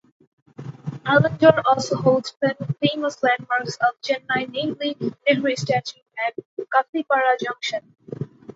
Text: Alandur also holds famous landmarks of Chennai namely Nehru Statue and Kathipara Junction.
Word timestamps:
Alandur 1.05 1.61
also 1.63 1.95
holds 1.95 2.33
famous 2.81 3.21
landmarks 3.21 3.75
of 3.77 4.01
Chennai 4.01 4.49
namely 4.49 4.97
Nehru 5.27 5.55
Statue 5.55 5.99
and 6.25 6.65
Kathipara 6.73 7.39
Junction. 7.39 7.95